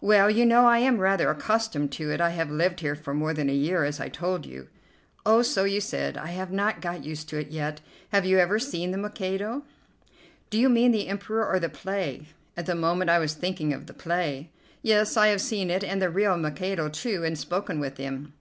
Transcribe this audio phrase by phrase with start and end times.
[0.00, 2.22] "Well, you know, I am rather accustomed to it.
[2.22, 4.68] I have lived here for more than a year, as I told you."
[5.26, 6.16] "Oh, so you said.
[6.16, 7.82] I have not got used to it yet.
[8.08, 9.64] Have you ever seen 'The Mikado?'"
[10.48, 13.84] "Do you mean the Emperor or the play?" "At the moment I was thinking of
[13.84, 14.48] the play."
[14.80, 18.32] "Yes, I have seen it, and the real Mikado, too, and spoken with him."